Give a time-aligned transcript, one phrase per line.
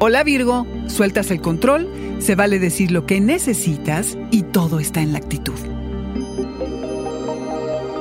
[0.00, 5.12] Hola Virgo, sueltas el control, se vale decir lo que necesitas y todo está en
[5.12, 5.54] la actitud.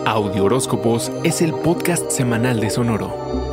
[0.06, 3.53] Audio Horóscopos es el podcast semanal de Sonoro.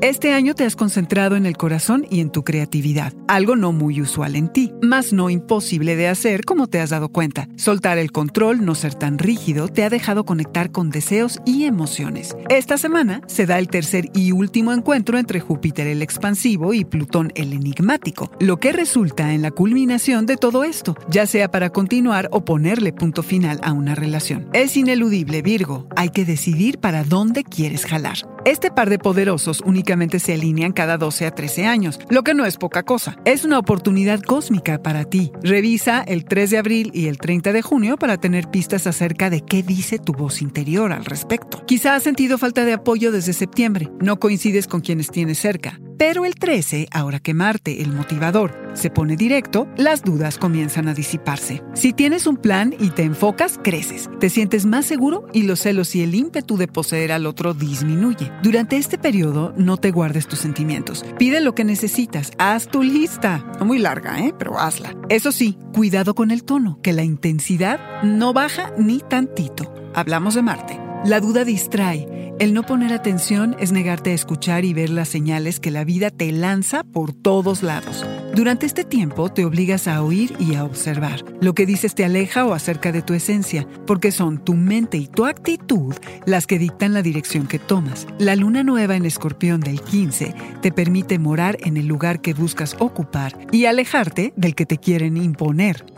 [0.00, 4.00] Este año te has concentrado en el corazón y en tu creatividad, algo no muy
[4.00, 7.48] usual en ti, más no imposible de hacer como te has dado cuenta.
[7.56, 12.36] Soltar el control, no ser tan rígido, te ha dejado conectar con deseos y emociones.
[12.48, 17.32] Esta semana se da el tercer y último encuentro entre Júpiter el expansivo y Plutón
[17.34, 22.28] el enigmático, lo que resulta en la culminación de todo esto, ya sea para continuar
[22.30, 24.48] o ponerle punto final a una relación.
[24.52, 28.18] Es ineludible, Virgo, hay que decidir para dónde quieres jalar.
[28.48, 32.46] Este par de poderosos únicamente se alinean cada 12 a 13 años, lo que no
[32.46, 33.18] es poca cosa.
[33.26, 35.32] Es una oportunidad cósmica para ti.
[35.42, 39.42] Revisa el 3 de abril y el 30 de junio para tener pistas acerca de
[39.42, 41.62] qué dice tu voz interior al respecto.
[41.66, 45.78] Quizá has sentido falta de apoyo desde septiembre, no coincides con quienes tienes cerca.
[45.98, 50.94] Pero el 13, ahora que Marte, el motivador, se pone directo, las dudas comienzan a
[50.94, 51.64] disiparse.
[51.74, 54.08] Si tienes un plan y te enfocas, creces.
[54.20, 58.30] Te sientes más seguro y los celos y el ímpetu de poseer al otro disminuye.
[58.44, 61.04] Durante este periodo, no te guardes tus sentimientos.
[61.18, 62.30] Pide lo que necesitas.
[62.38, 63.44] Haz tu lista.
[63.58, 64.32] No muy larga, ¿eh?
[64.38, 64.94] Pero hazla.
[65.08, 69.74] Eso sí, cuidado con el tono, que la intensidad no baja ni tantito.
[69.94, 70.87] Hablamos de Marte.
[71.04, 72.34] La duda distrae.
[72.40, 76.10] El no poner atención es negarte a escuchar y ver las señales que la vida
[76.10, 78.04] te lanza por todos lados.
[78.34, 81.24] Durante este tiempo te obligas a oír y a observar.
[81.40, 85.06] Lo que dices te aleja o acerca de tu esencia, porque son tu mente y
[85.06, 85.94] tu actitud
[86.26, 88.06] las que dictan la dirección que tomas.
[88.18, 92.76] La luna nueva en escorpión del 15 te permite morar en el lugar que buscas
[92.80, 95.97] ocupar y alejarte del que te quieren imponer.